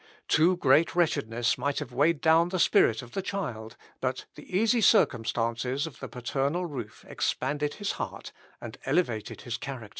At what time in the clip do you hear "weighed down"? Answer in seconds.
1.93-2.49